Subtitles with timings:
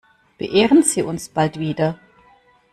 [0.39, 1.99] Beehren Sie uns bald wieder!